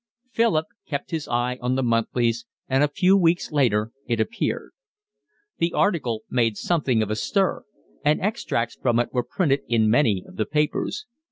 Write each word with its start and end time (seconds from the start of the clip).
Philip 0.31 0.65
kept 0.87 1.11
his 1.11 1.27
eye 1.27 1.59
on 1.61 1.75
the 1.75 1.83
monthlies, 1.83 2.47
and 2.67 2.83
a 2.83 2.87
few 2.87 3.15
weeks 3.15 3.51
later 3.51 3.91
it 4.07 4.19
appeared. 4.19 4.71
The 5.59 5.73
article 5.73 6.23
made 6.27 6.57
something 6.57 7.03
of 7.03 7.11
a 7.11 7.15
stir, 7.15 7.65
and 8.03 8.19
extracts 8.19 8.73
from 8.75 8.97
it 8.97 9.13
were 9.13 9.21
printed 9.23 9.61
in 9.67 9.91
many 9.91 10.25
of 10.27 10.37
the 10.37 10.47
papers. 10.47 11.05